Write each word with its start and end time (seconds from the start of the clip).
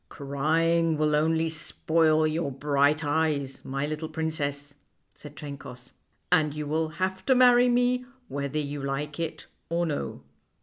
"Crying 0.09 0.97
will 0.97 1.15
only 1.15 1.47
spoil 1.47 2.25
your 2.25 2.51
bright 2.51 3.05
eyes, 3.05 3.63
my 3.63 3.85
little 3.85 4.09
princess," 4.09 4.73
said 5.13 5.35
Trencoss," 5.35 5.91
and 6.31 6.55
you 6.55 6.65
will 6.65 6.89
have 6.89 7.23
to 7.27 7.35
marry 7.35 7.69
me 7.69 8.05
whether 8.27 8.57
you 8.57 8.81
like 8.81 9.19
it 9.19 9.45
or 9.69 9.85
no." 9.85 10.23